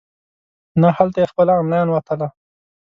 [0.81, 2.27] نه هلته یې خپله انلاین وتله.